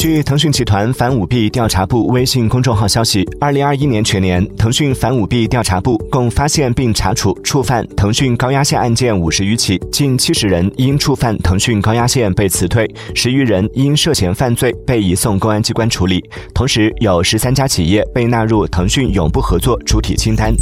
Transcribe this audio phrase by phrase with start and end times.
[0.00, 16.24] 据腾讯集团反舞弊调查部微信公众号消息二零二一年全年腾讯反舞弊调查部共发现并查处触犯腾讯高压线案件五十余起近七十人因触犯腾讯高压线被辞退十余人因涉嫌犯罪被移送公安机关处理
[16.54, 20.54] 同时有十三家企业被纳入腾讯永不合作主体清单。